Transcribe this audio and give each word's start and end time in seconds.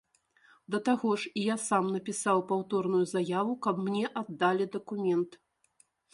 Да 0.75 0.77
таго 0.87 1.11
ж, 1.23 1.29
і 1.41 1.43
я 1.53 1.57
сам 1.65 1.91
напісаў 1.97 2.41
паўторную 2.53 3.03
заяву, 3.13 3.53
каб 3.67 3.75
мне 3.85 4.03
аддалі 4.25 4.69
дакумент. 4.79 5.41